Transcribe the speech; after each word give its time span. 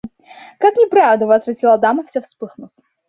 –Как 0.59 0.75
неправда!– 0.77 1.27
возразила 1.27 1.77
дама, 1.77 2.03
вся 2.07 2.21
вспыхнув. 2.21 2.71